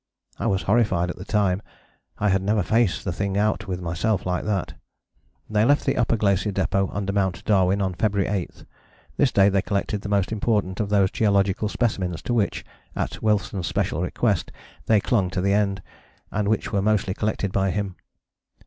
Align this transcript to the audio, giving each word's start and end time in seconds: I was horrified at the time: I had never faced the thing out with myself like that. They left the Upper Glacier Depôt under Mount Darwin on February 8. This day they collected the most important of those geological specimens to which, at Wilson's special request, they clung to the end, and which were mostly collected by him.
I 0.39 0.47
was 0.47 0.63
horrified 0.63 1.11
at 1.11 1.17
the 1.17 1.25
time: 1.25 1.61
I 2.17 2.29
had 2.29 2.41
never 2.41 2.63
faced 2.63 3.05
the 3.05 3.11
thing 3.13 3.37
out 3.37 3.67
with 3.67 3.83
myself 3.83 4.25
like 4.25 4.45
that. 4.45 4.73
They 5.47 5.63
left 5.63 5.85
the 5.85 5.95
Upper 5.95 6.17
Glacier 6.17 6.51
Depôt 6.51 6.89
under 6.91 7.13
Mount 7.13 7.45
Darwin 7.45 7.83
on 7.83 7.93
February 7.93 8.27
8. 8.27 8.65
This 9.17 9.31
day 9.31 9.47
they 9.47 9.61
collected 9.61 10.01
the 10.01 10.09
most 10.09 10.31
important 10.31 10.79
of 10.79 10.89
those 10.89 11.11
geological 11.11 11.69
specimens 11.69 12.23
to 12.23 12.33
which, 12.33 12.65
at 12.95 13.21
Wilson's 13.21 13.67
special 13.67 14.01
request, 14.01 14.51
they 14.87 14.99
clung 14.99 15.29
to 15.29 15.39
the 15.39 15.53
end, 15.53 15.83
and 16.31 16.47
which 16.47 16.73
were 16.73 16.81
mostly 16.81 17.13
collected 17.13 17.51
by 17.51 17.69
him. 17.69 17.95